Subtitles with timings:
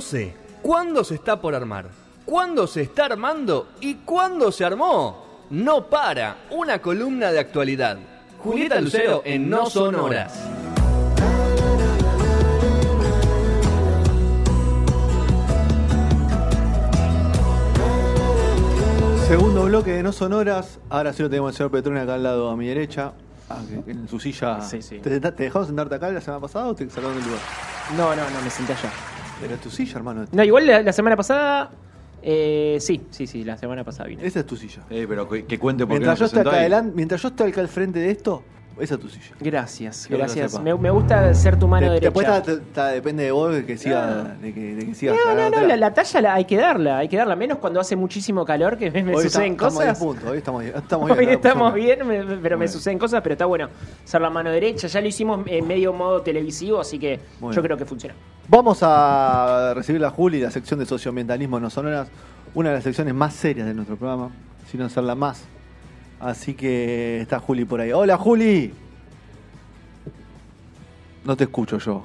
[0.00, 1.90] No sé, ¿cuándo se está por armar?
[2.24, 3.68] ¿Cuándo se está armando?
[3.82, 5.44] ¿Y cuándo se armó?
[5.50, 7.98] No para, una columna de actualidad.
[8.38, 10.32] Julieta Lucero en No Son Horas.
[19.26, 20.78] Segundo bloque de No Sonoras.
[20.88, 23.12] Ahora sí lo tenemos al señor Petrone acá al lado a mi derecha.
[23.48, 24.60] Ah, que- en su silla.
[24.60, 24.98] Sí, sí.
[24.98, 27.40] ¿Te, te dejaron sentarte acá la semana pasada o te sacaron del lugar?
[27.96, 28.90] No, no, no, me senté allá.
[29.40, 30.24] Pero es tu silla, hermano.
[30.32, 31.70] No, igual la, la semana pasada.
[32.22, 34.26] eh, sí, sí, sí, la semana pasada vine.
[34.26, 34.82] Esa es tu silla.
[34.90, 36.60] Eh, pero que, que cuente por qué Mientras yo, no acá ahí.
[36.60, 38.42] adelante, mientras yo estoy acá al frente de esto,
[38.78, 39.34] esa es tu silla.
[39.40, 40.60] Gracias, Quiero gracias.
[40.60, 42.12] Me, me gusta ser tu mano De- derecha.
[42.42, 44.36] Después depende de vos de que siga.
[44.40, 46.98] De que, de que sigas no, no, no, la, la talla la, hay que darla,
[46.98, 47.36] hay que darla.
[47.36, 49.98] Menos cuando hace muchísimo calor, que me, me suceden está- estamos a 10 cosas.
[50.06, 51.30] puntos, hoy estamos, estamos Hoy bien.
[51.30, 53.68] estamos bien, me- pero me suceden cosas, pero está bueno
[54.04, 54.86] ser la mano derecha.
[54.86, 57.54] Ya lo hicimos en medio modo televisivo, así que Bueno.
[57.54, 58.14] yo creo que funciona.
[58.48, 62.08] Vamos a recibir a Juli, la sección de socioambientalismo no sonoras,
[62.54, 64.30] una de las secciones más serias de nuestro programa,
[64.70, 65.44] si no ser la más.
[66.20, 67.92] Así que está Juli por ahí.
[67.92, 68.74] ¡Hola, Juli!
[71.24, 72.02] No te escucho yo.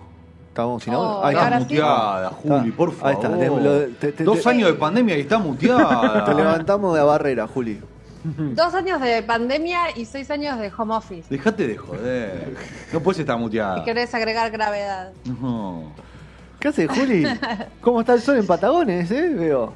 [0.50, 1.10] Estamos sin audio.
[1.20, 1.58] Oh, Ahí está.
[1.58, 1.64] sí.
[1.64, 2.78] muteada, Juli, Está.
[2.78, 3.14] por Ahí favor.
[3.14, 6.24] está, te- lo- te- te- Dos te- años de pandemia y está muteada.
[6.26, 7.80] Te levantamos de la barrera, Juli.
[8.24, 11.28] Dos años de pandemia y seis años de home office.
[11.30, 12.56] Dejate de joder.
[12.94, 13.84] No puedes estar Y muteada.
[13.84, 15.12] querés agregar gravedad.
[15.26, 15.92] No.
[16.60, 17.28] ¿Qué haces, Juli?
[17.82, 19.30] ¿Cómo está el sol en Patagones, eh?
[19.38, 19.74] Veo.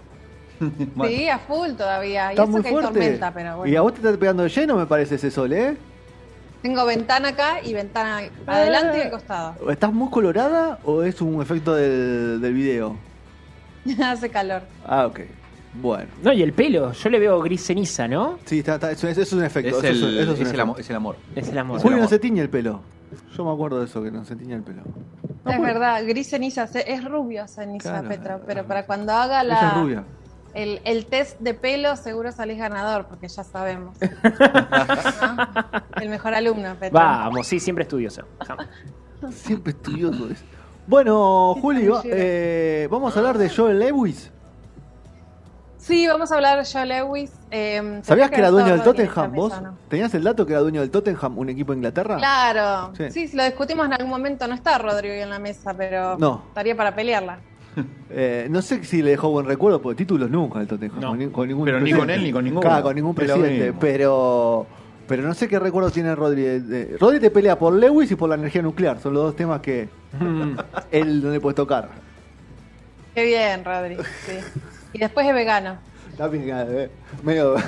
[1.07, 2.27] Sí, a full todavía.
[2.27, 2.91] Y Está eso muy que hay fuerte.
[2.93, 3.71] tormenta, pero bueno.
[3.73, 5.77] Y a vos te está pegando de lleno, me parece, ese sol, ¿eh?
[6.61, 9.71] Tengo ventana acá y ventana adelante y al costado.
[9.71, 12.97] ¿Estás muy colorada o es un efecto del, del video?
[14.03, 14.63] Hace calor.
[14.85, 15.21] Ah, ok.
[15.81, 16.09] Bueno.
[16.23, 18.39] No, y el pelo, yo le veo gris ceniza, ¿no?
[18.45, 19.77] Sí, está, está- eso, es, eso es un efecto.
[19.77, 21.15] Es eso el, es, eso es un es el amor, es el amor.
[21.35, 21.77] Es el amor.
[21.77, 22.81] Es Juli el no se tiñe el pelo.
[23.37, 24.81] Yo me acuerdo de eso, que no se tiñe el pelo.
[25.45, 28.09] No, es verdad, gris ceniza, es rubio ceniza, Claro.
[28.09, 30.03] Petra, pero para cuando haga Ella es la, rubia.
[30.53, 33.95] El, el test de pelo seguro salís ganador, porque ya sabemos.
[34.01, 34.09] ¿No?
[36.01, 36.89] El mejor alumno, Petra.
[36.99, 38.23] Vamos, sí, siempre estudioso.
[39.31, 40.43] Siempre estudioso es.
[40.87, 42.15] Bueno, Juli, va- Mentira.
[42.17, 44.31] eh, vamos a hablar de Joel Lewis.
[45.77, 47.31] Sí, vamos a hablar de Joe Lewis.
[47.51, 49.31] Eh, ¿Sabías que era dueño del Tottenham?
[49.33, 49.53] ¿Vos
[49.87, 52.17] tenías el dato que era dueño del Tottenham, un equipo de Inglaterra?
[52.17, 53.11] Claro, Sí.
[53.11, 53.27] sí.
[53.27, 56.43] si lo discutimos en algún momento, no está Rodrigo en la mesa, pero No.
[56.49, 57.39] estaría para pelearla.
[58.11, 60.99] Eh, no sé si le dejó buen recuerdo, porque títulos nunca del Tottenham.
[60.99, 61.09] No.
[61.09, 62.49] Con, ni- con ningún Pero ni con él ni con.
[62.59, 63.73] Claro, con ningún presidente.
[63.79, 64.65] Pero,
[65.07, 66.43] pero no sé qué recuerdo tiene Rodri.
[66.45, 68.99] Eh, Rodri te pelea por Lewis y por la energía nuclear.
[68.99, 69.89] Son los dos temas que
[70.91, 71.89] él no le puede tocar.
[73.15, 73.97] Qué bien, Rodri.
[74.25, 74.33] sí.
[74.93, 75.77] Y después es vegano.
[76.11, 76.89] Está picado, eh.
[77.23, 77.55] Medio.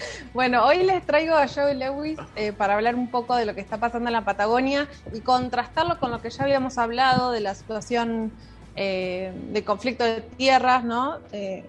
[0.32, 3.60] Bueno, hoy les traigo a Joe Lewis eh, para hablar un poco de lo que
[3.60, 7.54] está pasando en la Patagonia y contrastarlo con lo que ya habíamos hablado de la
[7.54, 8.32] situación
[8.74, 11.18] eh, de conflicto de tierras, ¿no?
[11.32, 11.64] Eh,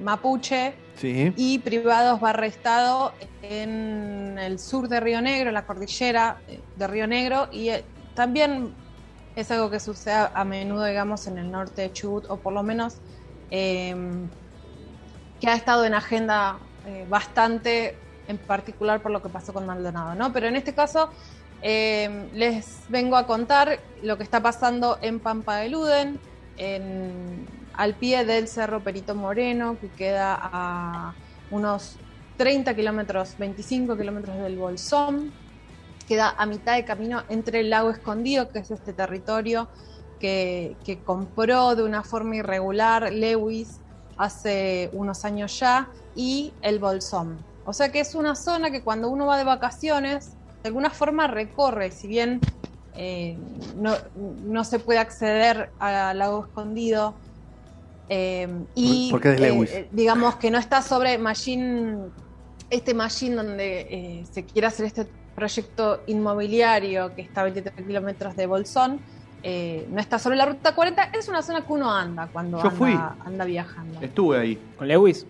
[0.00, 1.32] mapuche Sí.
[1.36, 6.86] y privados barra Estado en el sur de Río Negro, en la cordillera eh, de
[6.86, 7.70] Río Negro, y
[8.14, 8.74] también
[9.34, 12.52] es algo que sucede a a menudo, digamos, en el norte de Chubut, o por
[12.52, 13.00] lo menos
[13.50, 20.14] que ha estado en agenda eh, bastante, en particular por lo que pasó con Maldonado,
[20.14, 20.32] ¿no?
[20.32, 21.10] Pero en este caso
[21.62, 26.18] eh, les vengo a contar lo que está pasando en Pampa de Luden,
[26.56, 31.14] en, al pie del Cerro Perito Moreno, que queda a
[31.52, 31.96] unos
[32.36, 35.32] 30 kilómetros, 25 kilómetros del Bolsón,
[36.08, 39.68] queda a mitad de camino entre el lago escondido, que es este territorio
[40.18, 43.80] que compró de una forma irregular Lewis
[44.16, 47.38] hace unos años ya, y el Bolsón.
[47.64, 51.26] O sea que es una zona que cuando uno va de vacaciones, de alguna forma
[51.26, 52.40] recorre, si bien
[52.96, 53.38] eh,
[53.76, 53.94] no,
[54.44, 57.14] no se puede acceder al lago escondido.
[58.08, 59.70] eh, y eh, Lewis.
[59.72, 61.98] eh, digamos que no está sobre Machine,
[62.68, 68.36] este Machine donde eh, se quiere hacer este proyecto inmobiliario que está a 23 kilómetros
[68.36, 69.00] de Bolsón,
[69.42, 72.64] eh, no está sobre la ruta 40, es una zona que uno anda cuando Yo
[72.68, 72.92] anda, fui.
[73.24, 74.00] anda viajando.
[74.00, 74.58] Estuve ahí.
[74.76, 75.26] ¿Con Lewis?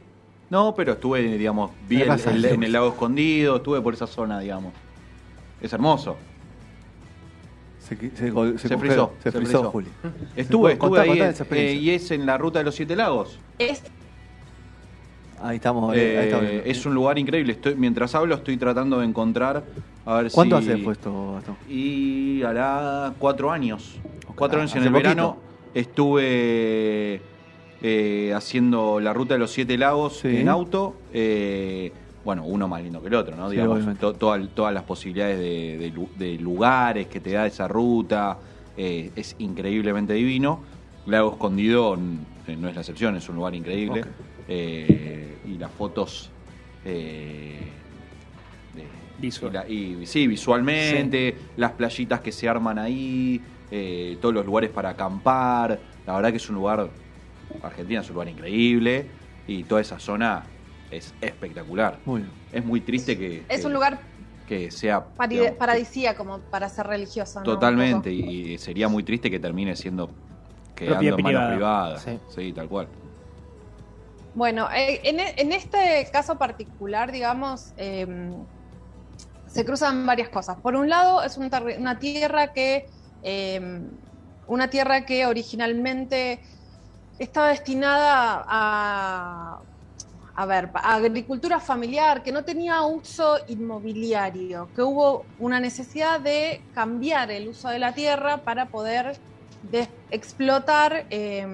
[0.52, 4.75] No, pero estuve, digamos, vi En el- en lago escondido, estuve por esa zona, digamos.
[5.62, 6.19] Es hermoso.
[7.78, 9.70] Se, qui- se, gol- se Se congeló, frizó, Se se frizó, frizó.
[9.70, 9.88] Juli.
[10.37, 11.81] Estuve, Contá- estuve ahí contá eh, esa experiencia.
[11.81, 13.38] y es en la ruta de los siete lagos.
[13.58, 13.82] Es
[15.43, 15.96] Ahí estamos.
[15.96, 16.64] eh, Eh, ahí estamos viendo.
[16.70, 17.52] es un lugar increíble.
[17.55, 19.64] Estoy, mientras hablo estoy tratando de encontrar
[20.05, 20.69] a ver ¿Cuánto si...
[20.70, 21.56] hace fue esto, Gastón?
[21.66, 23.96] Y hará cuatro años.
[24.37, 25.08] Cuatro años en hace el poquito.
[25.08, 25.37] verano.
[25.72, 27.22] Estuve
[27.82, 30.37] eh, haciendo la ruta de los siete lagos Sí.
[30.37, 30.94] en auto.
[31.12, 31.93] Eh,
[32.25, 33.49] bueno, uno más lindo que el otro, ¿no?
[33.49, 34.00] Sí, Digamos, obviamente.
[34.00, 38.38] to- toda- todas las posibilidades de, de lu- de lugares que te da esa ruta.
[38.75, 40.61] eh, es increíblemente divino.
[41.05, 44.02] Lago Escondido no es la excepción, es un lugar increíble.
[44.49, 46.31] Y las fotos...
[49.19, 49.52] Visual.
[49.52, 53.40] y la- y, sí, visualmente, las playitas que se arman ahí,
[53.70, 55.79] eh, todos los lugares para acampar.
[56.06, 56.88] La verdad que es un lugar,
[57.62, 59.11] Argentina es un lugar increíble
[59.47, 60.50] y toda esa zona
[60.91, 62.03] es espectacular.
[62.05, 62.33] Muy bien.
[62.50, 64.00] Es muy triste que, Es que- un lugar
[64.47, 67.41] que sea digamos, paradisíaco como para ser religioso.
[67.41, 67.44] ¿no?
[67.44, 70.15] totalmente y, y sería muy triste que termine siendo
[70.75, 71.97] quedando Propiedad en manos privada.
[72.00, 72.03] privadas.
[72.03, 72.43] Sí.
[72.43, 72.53] Sí.
[72.53, 72.89] tal cual.
[74.35, 78.06] Bueno, eh, en, e- en este caso particular, digamos, eh,
[79.47, 80.59] se cruzan varias cosas.
[80.62, 82.87] Por un lado, es un una tierra que
[83.23, 83.61] eh,
[84.47, 86.41] una tierra que originalmente
[87.19, 96.20] estaba destinada a, ver, agricultura familiar, que no tenía uso inmobiliario, que hubo una necesidad
[96.20, 99.19] de cambiar el uso de la tierra para poder
[99.61, 101.47] de- explotar eh,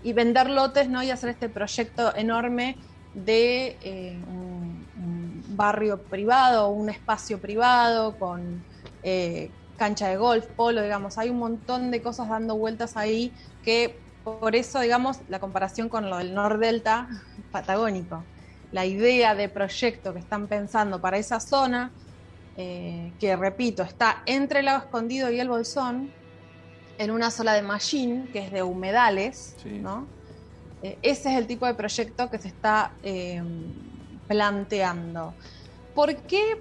[0.00, 1.02] y vender lotes, ¿no?
[1.02, 2.78] Y hacer este proyecto enorme
[3.12, 3.78] de
[4.26, 8.66] un, un barrio privado, un espacio privado con
[9.02, 14.05] eh, cancha de golf, polo, digamos, hay un montón de cosas dando vueltas ahí que
[14.26, 17.08] por eso, digamos, la comparación con lo del Nordelta
[17.52, 18.24] patagónico.
[18.72, 21.92] La idea de proyecto que están pensando para esa zona,
[22.56, 26.10] eh, que repito, está entre el lago escondido y el Bolsón,
[26.98, 29.78] en una sola de Machine, que es de humedales, Sí.
[29.78, 30.08] ¿no?
[30.82, 33.40] Eh, ese es el tipo de proyecto que se está eh,
[34.26, 35.34] planteando.
[35.94, 36.60] ¿Por qué,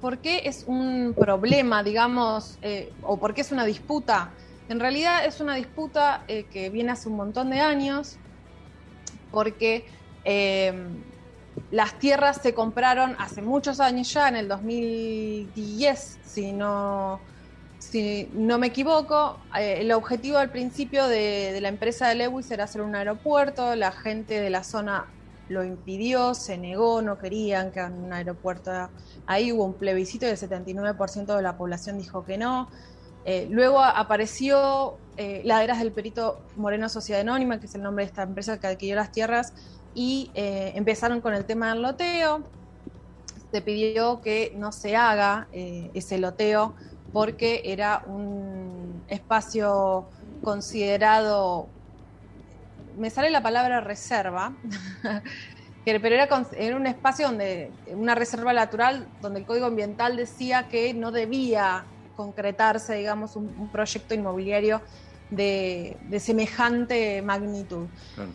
[0.00, 2.58] por qué es un problema, digamos,
[3.02, 4.32] o por qué es una disputa?
[4.68, 8.16] En realidad es una disputa eh, que viene hace un montón de años,
[9.30, 9.86] porque
[10.24, 10.72] eh,
[11.70, 17.20] las tierras se compraron hace muchos años ya, en el 2010, si no,
[17.78, 19.38] si no me equivoco.
[19.58, 23.92] Eh, el objetivo al principio de, la empresa de Lewis era hacer un aeropuerto, la
[23.92, 25.06] gente de la zona
[25.48, 28.70] lo impidió, se negó, no querían que hagan un aeropuerto
[29.26, 32.68] ahí, hubo un plebiscito y el 79% de la población dijo que no.
[33.30, 38.08] Eh, luego apareció eh, Laderas del Perito Moreno Sociedad Anónima, que es el nombre de
[38.08, 39.52] esta empresa que adquirió las tierras,
[39.94, 42.42] y eh, empezaron con el tema del loteo.
[43.52, 46.74] Se pidió que no se haga ese loteo
[47.12, 50.08] porque era un espacio
[50.42, 51.66] considerado,
[52.96, 54.54] me sale la palabra reserva,
[55.84, 60.94] pero era, era un espacio donde, una reserva natural, donde el Código Ambiental decía que
[60.94, 61.84] no debía
[62.18, 64.82] concretarse, digamos, un, un proyecto inmobiliario
[65.30, 67.86] de, de semejante magnitud.
[68.16, 68.32] Claro.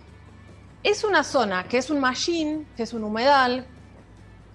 [0.84, 3.66] Es una zona que es un machine, que es un humedal.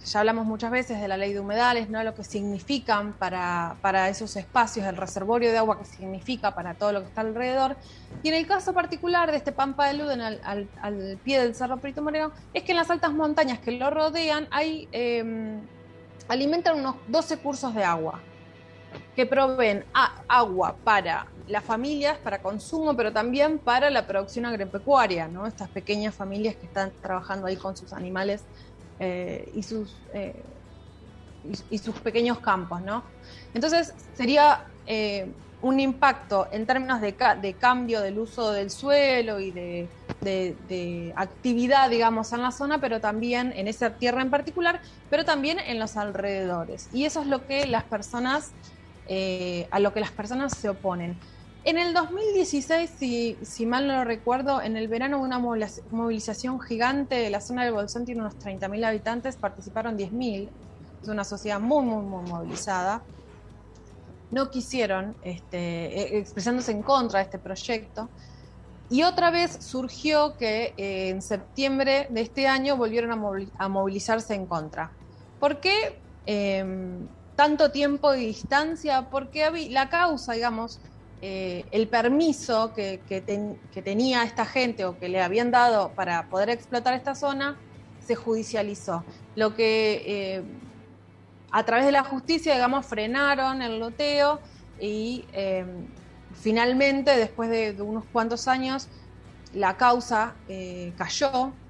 [0.04, 2.02] Ya hablamos muchas veces de la ley de humedales, ¿no?
[2.04, 6.92] lo que significan para, para esos espacios, el reservorio de agua que significa para todo
[6.92, 7.76] lo que está alrededor.
[8.22, 11.54] Y en el caso particular de este Pampa de Luden al, al- al pie del
[11.54, 15.58] Cerro Perito Moreno, es que en las altas montañas que lo rodean hay, eh,
[16.28, 18.20] alimentan unos 12 cursos de agua
[19.14, 25.28] que proveen a- agua para las familias, para consumo, pero también para la producción agropecuaria,
[25.28, 25.46] ¿no?
[25.46, 28.48] Estas pequeñas familias que están trabajando ahí con sus animales
[28.98, 30.44] eh, y, sus, eh,
[31.42, 33.12] y, sus pequeños campos, ¿no?
[33.54, 39.40] Entonces sería eh, un impacto en términos de, ca- de cambio del uso del suelo
[39.40, 39.92] y de
[41.16, 45.78] actividad, digamos, en la zona, pero también en esa tierra en particular, pero también en
[45.78, 46.88] los alrededores.
[46.92, 48.56] Y eso es lo que las personas,
[49.08, 51.18] eh, a lo que las personas se oponen.
[51.64, 57.28] En el 2016, si, mal no recuerdo, en el verano hubo una moviliz- movilización gigante,
[57.30, 60.50] la zona del Bolsón tiene unos 30.000 habitantes, participaron 10.000,
[61.02, 63.04] es una sociedad muy, muy, muy movilizada.
[64.30, 65.58] No quisieron, este,
[66.16, 68.10] eh, expresándose en contra de este proyecto.
[68.90, 73.68] Y otra vez surgió que eh, en septiembre de este año volvieron a, movili- a
[73.68, 74.92] movilizarse en contra.
[75.38, 76.64] ¿Por qué eh,
[77.38, 79.08] tanto tiempo de distancia?
[79.10, 80.80] Porque la causa, digamos,
[81.20, 85.94] eh, el permiso que, que ten- que tenía esta gente o que le habían dado
[85.94, 87.60] para poder explotar esta zona
[87.98, 89.06] se judicializó.
[89.36, 90.44] Lo que eh,
[91.52, 94.40] a través de la justicia, digamos, frenaron el loteo
[94.78, 95.64] y eh,
[96.34, 98.88] finalmente, después de, unos cuantos años,
[99.52, 100.42] la causa
[100.96, 101.60] cayó,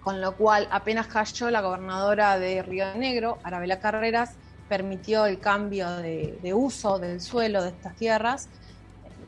[0.00, 4.38] con lo cual apenas cayó la gobernadora de Río Negro, Arabela Carreras,
[4.70, 8.48] permitió el cambio de, uso del suelo de estas tierras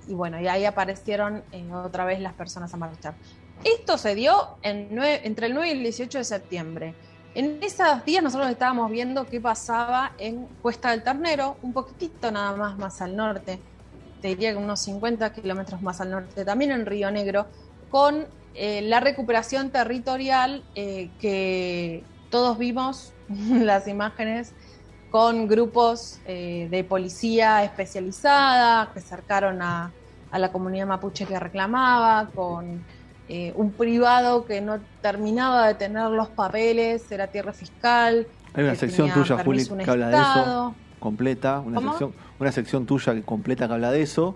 [0.06, 3.14] y bueno, y ahí aparecieron eh, otra vez las personas a marchar.
[3.64, 6.94] Esto se dio entre el 9 y el 18 de septiembre.
[7.34, 12.56] En esos días nosotros estábamos viendo qué pasaba en Cuesta del Ternero, un poquitito nada
[12.56, 13.58] más más al norte,
[14.20, 17.46] te diría que unos 50 kilómetros más al norte, también en Río Negro,
[17.90, 24.52] con eh, la recuperación territorial eh, que todos vimos las imágenes
[25.12, 29.92] con grupos eh, de policía especializada que acercaron a,
[30.30, 32.82] a la comunidad mapuche que reclamaba, con
[33.28, 38.26] eh, un privado que no terminaba de tener los papeles, era tierra fiscal.
[38.54, 41.90] Hay una sección tuya, Juli, que habla de eso, completa, una ¿Cómo?
[41.90, 44.34] sección, una sección tuya que completa que habla de eso.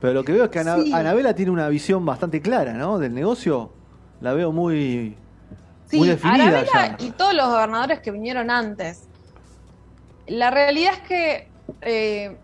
[0.00, 0.92] Pero lo que veo es que Ana- Sí.
[0.94, 2.98] Anabela tiene una visión bastante clara, ¿no?
[2.98, 3.70] Del negocio.
[4.22, 5.14] La veo muy,
[5.90, 7.04] Sí, muy definida Arabella ya.
[7.04, 9.02] y todos los gobernadores que vinieron antes.
[10.26, 11.48] La realidad es que,
[11.82, 12.36] eh,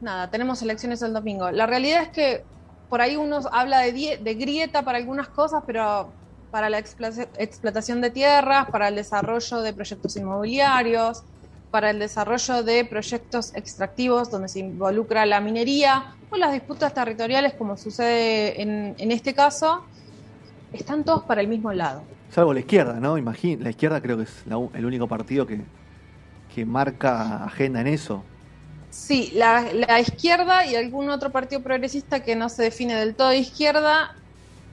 [0.00, 1.50] nada, tenemos elecciones el domingo.
[1.50, 2.44] La realidad es que
[2.88, 6.12] por ahí uno habla de, grieta para algunas cosas, pero
[6.50, 11.24] para la explotación de tierras, para el desarrollo de proyectos inmobiliarios,
[11.72, 17.54] para el desarrollo de proyectos extractivos donde se involucra la minería o las disputas territoriales,
[17.54, 19.84] como sucede en, en este caso,
[20.72, 22.02] están todos para el mismo lado.
[22.30, 23.18] Salvo la izquierda, ¿no?
[23.18, 25.62] Imagín, la izquierda creo que es la el único partido que,
[26.54, 28.24] que marca agenda en eso.
[28.90, 33.30] Sí, la, la izquierda y algún otro partido progresista que no se define del todo
[33.30, 34.08] de izquierda,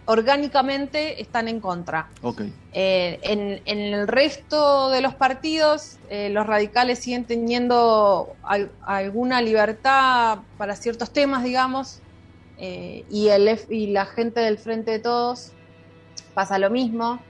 [0.05, 2.11] orgánicamente están en contra.
[2.21, 2.41] Ok.
[2.73, 9.41] Eh, en, en el resto de los partidos, eh, los radicales siguen teniendo al- alguna
[9.41, 12.03] libertad para ciertos temas, digamos,
[12.57, 15.57] eh, y, el, y la gente del Frente de Todos
[16.33, 17.27] pasa lo mismo.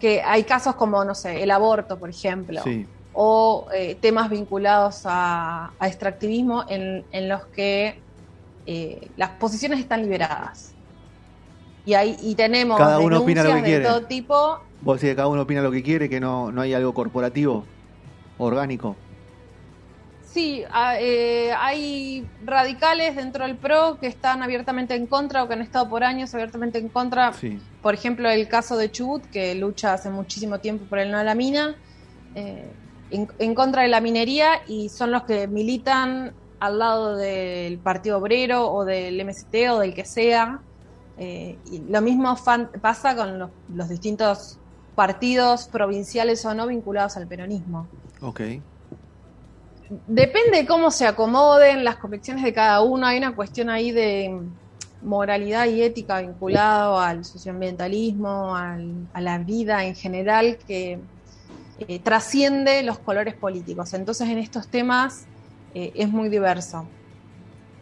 [0.00, 2.86] Que hay casos como, no sé, el aborto, por ejemplo Sí.
[3.12, 8.00] o eh, temas vinculados a, a extractivismo en, en los que
[8.66, 10.72] eh, las posiciones están liberadas.
[11.84, 13.84] Y, hay, y tenemos Cada uno opina lo que de quiere.
[13.84, 14.58] todo tipo.
[14.82, 17.64] Vos decís que cada uno opina lo que quiere, que no, no hay algo corporativo,
[18.38, 18.96] orgánico.
[20.32, 25.54] Sí, a- eh, hay radicales dentro del PRO que están abiertamente en contra o que
[25.54, 27.58] han estado por años abiertamente en contra Sí.
[27.82, 31.24] Por ejemplo, el caso de Chubut, que lucha hace muchísimo tiempo por el no a
[31.24, 31.74] la mina,
[32.36, 32.70] eh,
[33.10, 38.18] en, en contra de la minería, y son los que militan al lado del Partido
[38.18, 40.60] Obrero o del MST o del que sea.
[41.18, 44.58] Eh, y lo mismo fan- pasa con los, los distintos
[44.94, 47.86] partidos provinciales o no vinculados al peronismo.
[48.20, 48.40] Ok.
[49.92, 53.06] Depende de cómo se acomoden las convicciones de cada uno.
[53.06, 54.30] Hay una cuestión ahí de
[55.00, 61.02] moralidad y ética vinculado al socioambientalismo, al- a la vida en general, que
[61.78, 63.94] eh, trasciende los colores políticos.
[63.94, 65.28] Entonces, en estos temas
[65.74, 66.94] eh, es muy diverso.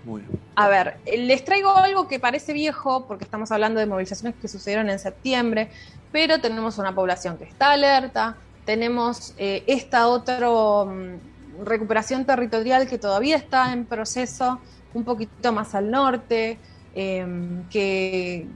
[0.02, 0.42] Muy bien.
[0.56, 4.90] A ver, les traigo algo que parece viejo, porque estamos hablando de movilizaciones que sucedieron
[4.90, 5.70] en septiembre,
[6.10, 10.48] pero tenemos una población que está alerta, tenemos eh, esta otra
[10.84, 11.27] mm,
[11.64, 14.58] recuperación territorial que todavía está en proceso,
[14.94, 16.58] un poquito más al norte,
[16.94, 17.26] eh,
[17.70, 18.46] que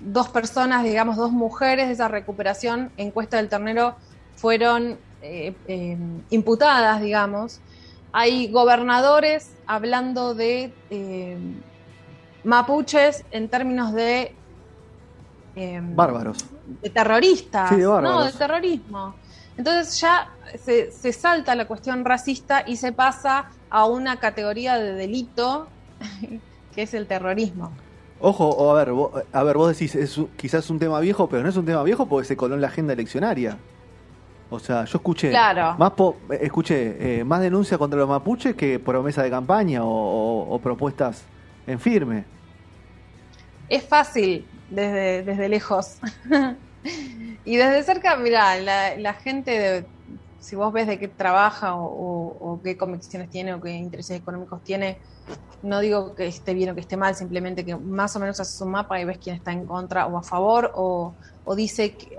[0.00, 3.96] dos personas, digamos, dos mujeres de esa recuperación en Cuesta del Ternero
[4.36, 5.96] fueron eh, eh,
[6.30, 7.60] imputadas, digamos.
[8.12, 11.38] Hay gobernadores hablando de eh,
[12.44, 14.34] mapuches en términos de,
[15.94, 16.44] Bárbaros.
[16.82, 18.18] de terroristas, Sí, de bárbaros.
[18.18, 19.14] no, de terrorismo.
[19.56, 20.28] Entonces ya
[20.64, 25.68] se, se salta la cuestión racista y se pasa a una categoría de delito
[26.74, 27.72] que es el terrorismo.
[28.20, 31.42] Ojo, o a ver, vos, a ver, vos decís, es quizás un tema viejo, pero
[31.42, 33.56] no es un tema viejo porque se coló en la agenda eleccionaria.
[34.50, 35.74] O sea, yo escuché Claro.
[35.78, 39.88] más po- eh, escuché eh, más denuncias contra los mapuches que promesa de campaña o,
[39.88, 41.22] o- o propuestas
[41.66, 42.24] en firme.
[43.68, 45.98] Es fácil desde, desde lejos.
[47.44, 49.88] y desde cerca, mira, la, la gente, de-
[50.38, 54.18] si vos ves de qué trabaja o, o- o qué convicciones tiene o qué intereses
[54.20, 55.00] económicos tiene,
[55.62, 58.60] no digo que esté bien o que esté mal, simplemente que más o menos haces
[58.60, 62.16] un mapa y ves quién está en contra o a favor o, o dice que,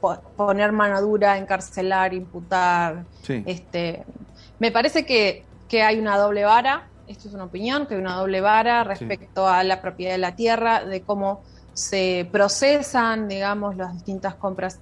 [0.00, 3.42] po- poner mano dura, encarcelar, imputar, Sí.
[3.46, 4.04] este,
[4.58, 8.16] me parece que, que hay una doble vara, esto es una opinión, que hay una
[8.16, 13.94] doble vara respecto a la propiedad de la tierra, de cómo se procesan, digamos, las
[13.94, 14.78] distintas compras,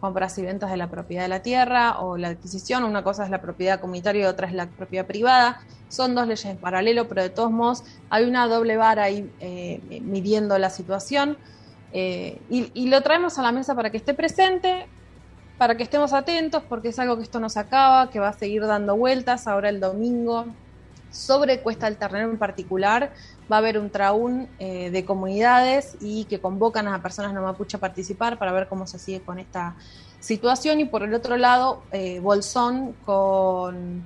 [0.00, 2.84] compras y ventas de la propiedad de la tierra o la adquisición.
[2.84, 5.60] Una cosa es la propiedad comunitaria y otra es la propiedad privada.
[5.88, 10.00] Son dos leyes en paralelo, pero de todos modos hay una doble vara ahí eh,
[10.02, 11.36] midiendo la situación.
[11.92, 14.86] Eh, y, y lo traemos a la mesa para que esté presente,
[15.56, 18.32] para que estemos atentos, porque es algo que esto no se acaba, que va a
[18.32, 20.44] seguir dando vueltas ahora el domingo
[21.10, 23.12] sobre Cuesta del Ternero en particular.
[23.50, 27.76] Va a haber un traún eh, de comunidades y que convocan a personas no mapuche
[27.76, 29.74] a participar para ver cómo se sigue con esta
[30.20, 30.80] situación.
[30.80, 34.04] Y por el otro lado, eh, Bolsón con,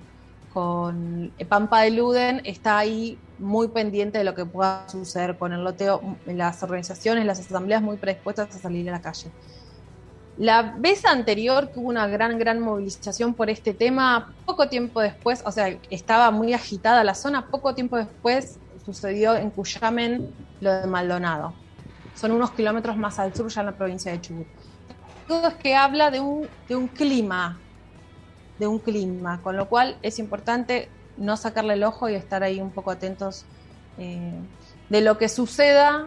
[0.53, 5.65] con Pampa de Luden está ahí muy pendiente de lo que pueda suceder con el
[5.65, 9.31] loteo, las organizaciones, las asambleas muy predispuestas a salir a la calle.
[10.39, 15.43] La vez anterior que hubo una gran, gran movilización por este tema, poco tiempo después,
[15.45, 20.87] o sea, estaba muy agitada la zona, poco tiempo después sucedió en Cuyamen lo de
[20.87, 21.55] Maldonado.
[22.15, 24.47] Son unos kilómetros más al sur, ya en la provincia de Chubut.
[25.27, 27.59] Todo es que habla de un, de un clima,
[28.59, 32.61] de un clima, con lo cual es importante no sacarle el ojo y estar ahí
[32.61, 33.45] un poco atentos
[33.99, 34.33] eh,
[34.89, 36.07] de lo que suceda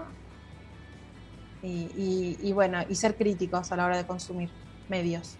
[1.63, 4.49] y, y- bueno, y ser críticos a la hora de consumir
[4.89, 5.35] medios.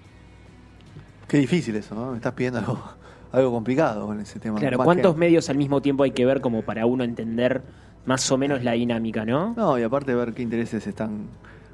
[1.27, 2.11] Qué difícil eso, ¿no?
[2.11, 2.79] Me estás pidiendo algo,
[3.35, 4.59] algo complicado con ese tema.
[4.59, 7.61] Claro, Más ¿cuántos que- medios al mismo tiempo hay que ver como para uno entender
[8.05, 9.53] más o menos la dinámica, no?
[9.55, 11.27] No, y aparte ver qué intereses están.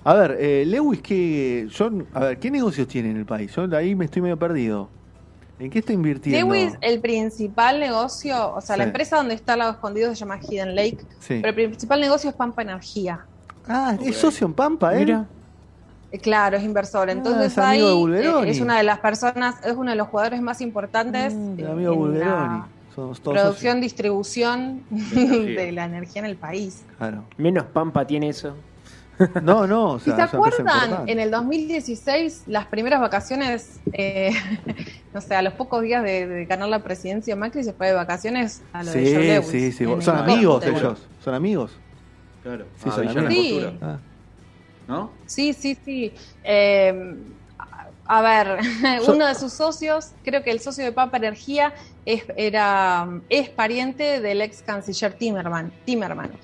[0.03, 3.53] A ver, eh, Lewis, ¿qué, yo, a ver, ¿qué negocios tiene en el país?
[3.55, 4.89] Yo ahí me estoy medio perdido.
[5.59, 6.47] ¿En qué está invirtiendo?
[6.47, 10.39] Lewis, el principal negocio, o sea, la empresa donde está el lago escondido se llama
[10.41, 11.37] Hidden Lake, Sí.
[11.41, 13.19] pero el principal negocio es Pampa Energía.
[13.67, 14.99] Ah, es socio en Pampa, ¿eh?
[15.01, 15.27] Mira.
[16.11, 17.09] Eh, Claro, es inversor.
[17.09, 20.07] Entonces es amigo de ahí eh, es una de las personas, es uno de los
[20.09, 22.29] jugadores más importantes Mm, el amigo Bulgeroni.
[22.59, 23.81] la Somos todos producción, socios.
[23.81, 26.83] distribución de la energía en el país.
[26.97, 27.23] Claro.
[27.37, 28.55] Menos Pampa tiene eso.
[29.43, 34.31] No, no, o sea, si se acuerdan, en el 2016, las primeras vacaciones, eh,
[35.13, 37.93] no sé, a los pocos días de, de ganar la presidencia, Macri se fue de
[37.93, 39.85] vacaciones a lo de Sí, Lewis, sí, sí.
[40.01, 41.07] Son el amigos ellos.
[41.23, 41.71] Son amigos.
[42.41, 42.65] Claro.
[42.77, 43.29] Sí, Ah, son amigos.
[43.31, 43.77] Sí.
[43.81, 43.97] Ah.
[44.91, 45.17] ¿No?
[45.25, 46.13] Sí, sí, sí.
[46.43, 46.93] Eh,
[48.05, 48.59] a- ver,
[49.07, 54.19] uno de sus socios, creo que el socio de Papa Energía, es, era, es pariente
[54.19, 55.79] del ex canciller Timerman.
[55.85, 56.37] Timerman.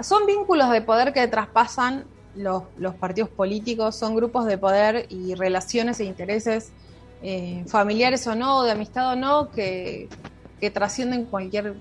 [0.00, 5.34] Son vínculos de poder que traspasan los, los partidos políticos, son grupos de poder y
[5.34, 6.72] relaciones e intereses
[7.20, 10.12] eh, familiares o no, de amistad o no, que,
[10.58, 11.76] que trascienden cualquier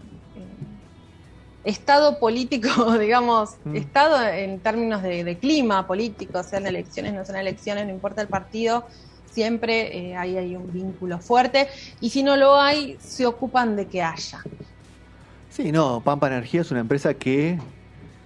[1.63, 3.71] estado político, digamos, Mm.
[3.71, 8.29] estado en términos de, de clima político, sean elecciones, no sean elecciones, no importa el
[8.29, 8.85] partido,
[9.25, 13.87] siempre eh, ahí hay un vínculo fuerte y si no lo hay, se ocupan de
[13.89, 14.47] que haya.
[15.49, 17.59] Sí, no, Pampa Energía es una empresa que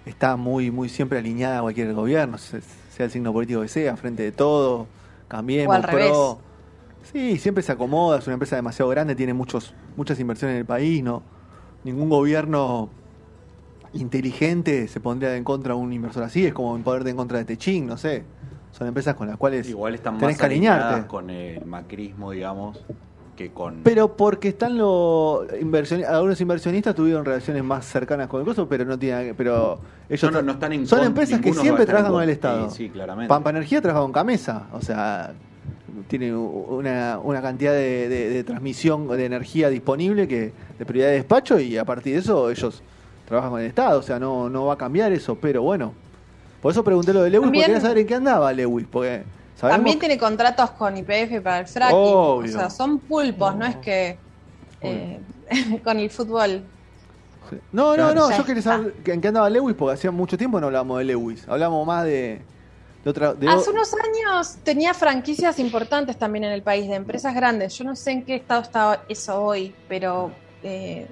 [0.06, 3.98] está muy, muy siempre alineada a cualquier gobierno, se- sea el signo político que sea,
[3.98, 4.90] frente de todo,
[5.28, 6.18] cambiemos, O al revés.
[6.18, 6.42] pro.
[7.04, 10.66] Sí, siempre se acomoda, es una empresa demasiado grande, tiene muchos, muchas inversiones en el
[10.66, 11.24] país, no,
[11.84, 12.92] ningún gobierno
[13.94, 17.88] inteligente se pondría en contra un inversor así, es como ponerte en contra de Techín,
[17.88, 18.24] no sé.
[18.72, 22.80] Son empresas con las cuales Igual están tenés más alineadas con el macrismo, digamos,
[23.36, 23.82] que con...
[23.84, 28.86] Pero porque están los inversionistas, algunos inversionistas tuvieron relaciones más cercanas con el coso, pero
[28.86, 32.24] no tienen, pero ellos No, no, no están en son empresas que siempre trabajan con
[32.24, 32.70] el Estado.
[32.70, 33.28] Sí, sí, claramente.
[33.28, 35.34] Pampa Energía trabaja con Camesa, o sea,
[36.08, 41.16] tiene una, una cantidad de, de- de transmisión de energía disponible que de prioridad de
[41.16, 42.82] despacho y a partir de eso ellos
[43.32, 45.94] trabajan con el Estado, o sea, no, no va a cambiar eso, pero bueno.
[46.62, 49.24] Por eso pregunté lo de Lewis, También- porque quería saber en qué andaba Lewis, porque
[49.56, 53.78] sabemos También tiene contratos con IPF para el fracking, o sea, son pulpos, no es
[53.78, 54.18] que
[54.82, 55.20] eh,
[55.84, 56.62] con el fútbol.
[57.50, 57.56] Sí.
[57.72, 60.68] No, no, no, yo quería saber en qué andaba Lewis porque hacía mucho tiempo no
[60.68, 61.46] hablábamos de Lewis.
[61.48, 62.42] Hablamos más de,
[63.04, 63.34] de otra.
[63.34, 67.78] De Hace unos años tenía franquicias importantes también en el país, de empresas grandes.
[67.78, 70.32] Yo no sé en qué estado está eso hoy, pero
[70.64, 71.08] eh,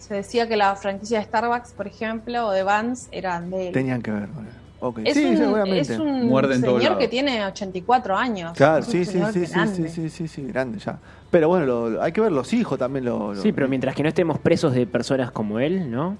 [0.00, 3.72] se decía que la franquicia de Starbucks, por ejemplo, o de Vans, eran de él.
[3.74, 4.52] Tenían que ver con él.
[4.82, 5.80] Ok, Es, sí, un, seguramente.
[5.92, 8.52] es un señor que tiene 84 años.
[8.56, 10.98] Claro, sí, sí, sí, sí, sí, sí, sí, sí, grande ya.
[11.30, 13.04] Pero bueno, lo- hay que ver los hijos también.
[13.04, 16.16] Lo, lo- Sí, pero mientras que no estemos presos de personas como él, ¿no?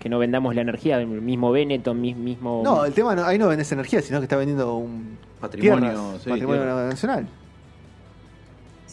[0.00, 2.60] Que no vendamos la energía del mismo Benetton, mis- mismo...
[2.64, 6.22] No, el tema no, ahí no vendes energía, sino que está vendiendo un Patrimonio, tierras,
[6.24, 7.28] sí, patrimonio nacional.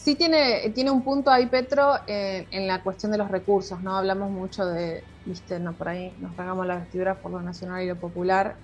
[0.04, 3.96] Sí tiene, tiene un punto ahí, Petro, en, en la cuestión de los recursos, ¿no?
[3.96, 7.86] Hablamos mucho de, viste, no por ahí nos pagamos la vestidura por lo nacional y
[7.86, 8.54] lo popular.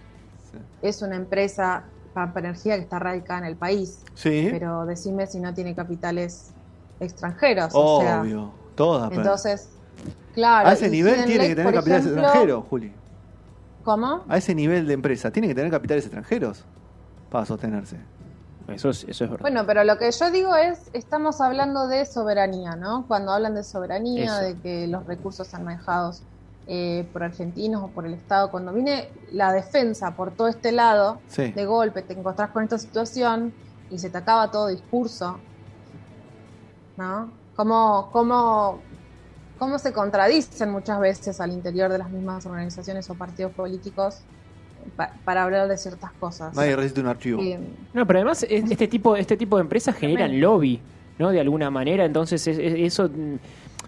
[0.53, 0.59] Sí.
[0.83, 5.40] Es una empresa, Pampa Energía, que está radicada en el país, Sí, pero decime si
[5.40, 6.50] no tiene capitales
[7.00, 7.70] extranjeros.
[7.72, 8.53] o sea, obvio.
[8.74, 9.11] Todas.
[9.11, 9.70] entonces,
[10.35, 10.68] claro.
[10.68, 12.92] a ese nivel tiene Lake, que tener capitales ejemplo- extranjeros, Juli.
[13.83, 14.24] ¿Cómo?
[14.29, 16.66] A ese nivel de empresa, tiene que tener capitales extranjeros
[17.31, 17.96] para sostenerse.
[18.68, 19.42] Eso es, eso es verdad.
[19.42, 23.07] Bueno, pero lo que yo digo es, estamos hablando de soberanía, ¿no?
[23.09, 24.42] Cuando hablan de soberanía, Eso.
[24.42, 26.23] de que los recursos están manejados
[26.66, 31.20] eh, por argentinos o por el Estado, cuando viene la defensa por todo este lado,
[31.27, 31.51] Sí.
[31.51, 33.53] de golpe te encontrás con esta situación
[33.90, 35.40] y se te acaba todo discurso,
[36.96, 37.33] ¿no?
[37.57, 38.79] ¿Cómo, cómo,
[39.59, 44.23] cómo se contradicen muchas veces al interior de las mismas organizaciones o partidos políticos
[44.90, 46.55] pa- para hablar de ciertas cosas.
[46.55, 47.42] Nadie resiste un archivo.
[47.42, 47.57] Y,
[47.94, 50.81] No, pero además es- este tipo, este tipo de empresas generan lobby,
[51.18, 51.31] ¿no?
[51.31, 53.37] De alguna manera, entonces es- es- eso, mm,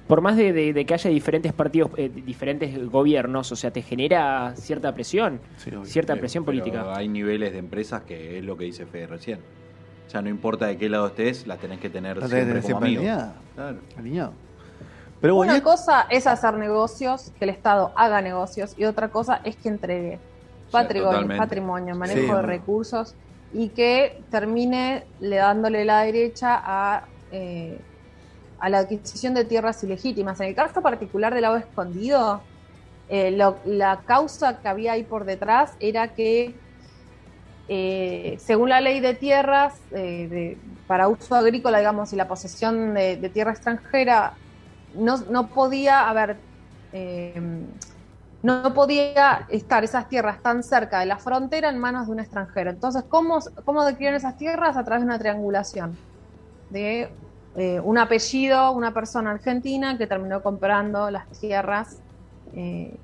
[0.06, 3.82] por más de, de- de que haya diferentes partidos, eh, diferentes gobiernos, o sea, te
[3.82, 5.84] genera cierta presión, Sí, obvio.
[5.84, 6.96] cierta Pero- presión pero política.
[6.96, 9.38] hay niveles de empresas que es lo que dice Fede recién.
[10.06, 12.76] O sea, no importa de qué lado estés, las tenés que tener La siempre como
[12.78, 12.98] amigos.
[12.98, 13.34] alineada.
[13.54, 13.78] Claro.
[13.96, 14.32] Alineado.
[15.22, 19.40] Pero bueno, una cosa es hacer negocios, que el Estado haga negocios, y otra cosa
[19.44, 20.18] es que entregue
[20.72, 23.16] patrimonio, patrimonio manejo Sí, de recursos
[23.50, 27.86] y que termine le dándole la derecha a, eh,
[28.58, 30.40] a la adquisición de tierras ilegítimas.
[30.40, 32.48] En el caso particular del lago escondido,
[33.08, 36.60] eh, lo- la causa que había ahí por detrás era que,
[37.68, 43.16] eh, según la ley de tierras, de- para uso agrícola, digamos, y la posesión de,
[43.16, 44.38] de tierra extranjera,
[44.92, 46.44] no, no podía haber,
[48.42, 52.70] no podía estar esas tierras tan cerca de la frontera en manos de un extranjero.
[52.70, 54.76] Entonces, ¿cómo, cómo esas tierras?
[54.76, 55.96] A través de una triangulación
[56.70, 57.08] de
[57.56, 61.98] eh, un apellido, una persona argentina que terminó comprando las tierras
[62.54, 62.96] eh,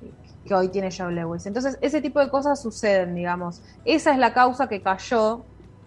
[0.45, 1.45] que hoy tiene Joe Lewis.
[1.45, 3.61] Entonces, ese tipo de cosas suceden, digamos.
[3.85, 5.43] Esa es la causa que cayó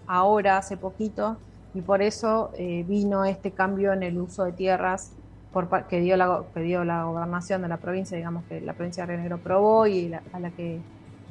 [0.07, 1.37] ahora, hace poquito,
[1.75, 5.13] y por eso eh, vino este cambio en el uso de tierras
[5.53, 9.05] por, que, dio la, que dio la gobernación de la provincia, digamos que la provincia
[9.05, 10.81] de Río Negro probó y la- a la que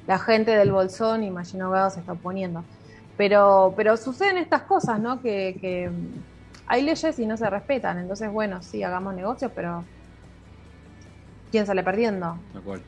[0.07, 2.63] la gente del Bolsón y Machino Gado se está oponiendo.
[3.17, 5.21] Pero, pero suceden estas cosas, ¿no?
[5.21, 5.89] Que, que
[6.67, 7.97] hay leyes y no se respetan.
[7.99, 9.83] Entonces, bueno, sí, hagamos negocios, pero
[11.51, 12.37] ¿quién sale perdiendo?
[12.53, 12.81] Tal cual.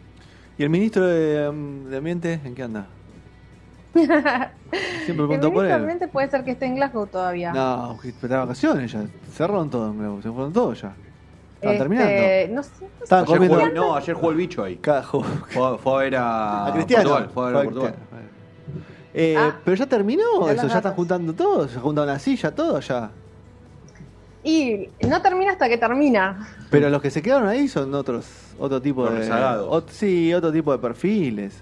[0.58, 2.88] ¿Y el ministro de, um, de Ambiente en qué anda?
[3.94, 6.10] Siempre pregunto por él.
[6.12, 7.52] puede ser que esté en Glasgow todavía.
[7.54, 9.06] No, está de vacaciones ya.
[9.32, 10.94] Cerraron todo, en Glasgow, se fueron todos ya.
[11.64, 12.56] Estaban Este, terminando.
[12.56, 13.04] No sé, no.
[13.04, 14.76] Estaban Ayer jugó, no, ayer jugó el bicho ahí.
[14.78, 15.24] Cajo.
[15.24, 17.04] Fue, fue a ver a, A Cristiano.
[17.10, 17.30] Portugal.
[17.34, 17.96] Fue a ver Portugal.
[19.16, 19.56] Eh, Ah.
[19.64, 23.12] pero ya terminó eso, ya están juntando todo, se juntan una silla, todo ya.
[24.44, 26.50] Y no termina hasta que termina.
[26.70, 28.26] Pero los que se quedaron ahí son otros,
[28.60, 29.32] otro tipo Los de.
[29.32, 31.62] ot- sí, otro tipo de perfiles.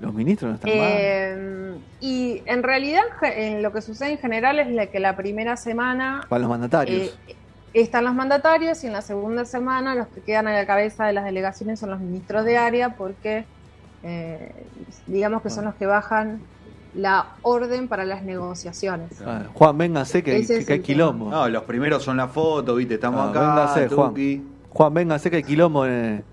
[0.00, 0.88] Los ministros no están mal.
[0.90, 5.56] Eh, y en realidad en lo que sucede en general es la que la primera
[5.58, 7.18] semana Para los mandatarios.
[7.28, 7.34] eh,
[7.74, 11.12] están los mandatarios y en la segunda semana los que quedan a la cabeza de
[11.12, 13.44] las delegaciones son los ministros de área porque
[14.02, 14.52] eh,
[15.06, 16.40] digamos que son los que bajan
[16.94, 19.22] la orden para las negociaciones.
[19.24, 21.30] Ah, Juan, véngase que, que- es que hay quilombo.
[21.30, 23.40] No, los primeros son la foto, viste, estamos Ah, acá.
[23.40, 24.08] véngase, Juan.
[24.10, 24.42] tuki.
[24.70, 26.24] Juan, véngase que hay quilombo en,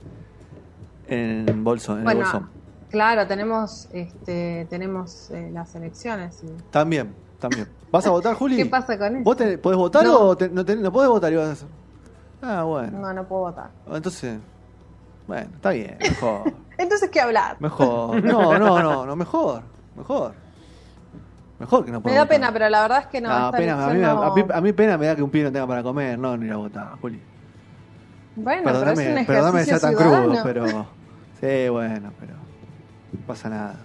[1.08, 1.96] en Bolsón.
[1.96, 2.50] En el Bueno, Bolsón.
[2.90, 6.42] claro, tenemos este, tenemos eh, las elecciones.
[6.44, 7.68] y- También, también.
[7.92, 8.58] ¿Vas a votar, Juli?
[8.58, 9.24] ¿Qué pasa con eso?
[9.24, 10.20] ¿Vos te- podés votar No.
[10.20, 11.68] o te- no, te- no podés votar y vas a hacer?
[12.42, 13.00] Ah, bueno.
[13.00, 13.70] No, no puedo votar.
[13.92, 14.40] Entonces,
[15.28, 16.54] bueno, está bien, mejor.
[16.78, 17.58] Entonces, ¿qué hablar?
[17.60, 18.24] Mejor.
[18.24, 19.64] No, no, no, no, mejor.
[19.96, 20.34] Mejor.
[21.60, 22.36] Mejor que no Me pueda da votar.
[22.38, 23.30] pena, pero la verdad es que no.
[23.30, 25.30] No, pena, a, mí, me- a no- mí- a mí pena me da que un
[25.32, 27.20] pibe no tenga para comer, no, no ir a votar, Juli.
[28.36, 30.66] Bueno, pero es un Perdóname, ejercicio perdóname ser tan crudo, pero.
[31.42, 32.34] Sí, bueno, pero.
[33.14, 33.76] No pasa nada.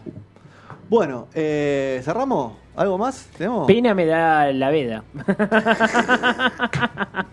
[0.91, 2.55] Bueno, eh, ¿cerramos?
[2.75, 3.27] ¿Algo más?
[3.37, 3.67] ¿Tenemos?
[3.67, 5.05] Pena me da la veda.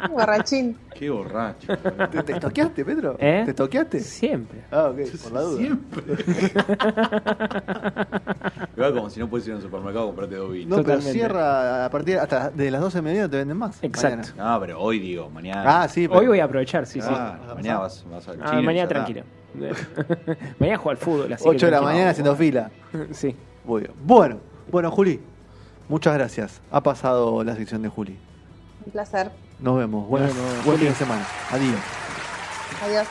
[0.10, 0.78] Borrachín.
[0.93, 1.78] Qué borracho.
[2.12, 3.15] ¿Te, te toqueaste, Pedro?
[3.19, 3.43] ¿Eh?
[3.45, 4.02] ¿Te toqueaste?
[4.02, 4.65] Siempre.
[4.69, 5.58] Ah, ok, por la duda.
[5.58, 6.04] Siempre.
[8.75, 10.67] Igual como si no puedes ir al supermercado a comprarte dos vinos.
[10.69, 11.13] No, pero Totalmente.
[11.13, 13.82] cierra a partir hasta de las 12 de mediodía te venden más.
[13.82, 14.17] Exacto.
[14.34, 14.54] mañana.
[14.56, 15.84] No, pero hoy digo, mañana.
[15.84, 17.08] Ah, sí, pero- Hoy voy a aprovechar, sí, sí.
[17.10, 19.21] Ah, mañana vas, vas al Ah, mañana tranquilo.
[20.60, 21.32] mañana juego al fútbol.
[21.34, 22.69] Así 8 que de la mañana haciendo fila.
[23.12, 23.36] Sí.
[23.65, 23.93] Muy bien.
[24.04, 24.38] Bueno,
[24.71, 25.19] bueno, Juli,
[25.88, 26.62] muchas gracias.
[26.71, 28.17] Ha pasado la sección de Juli.
[28.86, 29.32] Un placer.
[29.60, 30.08] Nos vemos.
[30.08, 31.25] Buenas, vemos, buen fin de semana.
[31.51, 31.79] Adiós.
[32.84, 33.08] Adiós.